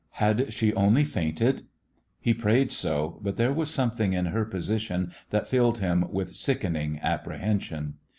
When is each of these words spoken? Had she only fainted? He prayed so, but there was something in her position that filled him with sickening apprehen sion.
Had 0.13 0.51
she 0.51 0.73
only 0.73 1.03
fainted? 1.03 1.67
He 2.19 2.33
prayed 2.33 2.71
so, 2.71 3.19
but 3.21 3.37
there 3.37 3.53
was 3.53 3.69
something 3.69 4.13
in 4.13 4.25
her 4.25 4.45
position 4.45 5.11
that 5.29 5.45
filled 5.45 5.77
him 5.77 6.07
with 6.11 6.33
sickening 6.33 6.97
apprehen 7.03 7.61
sion. 7.61 7.93